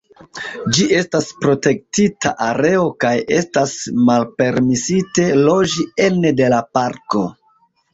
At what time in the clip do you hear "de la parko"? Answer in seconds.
6.43-7.29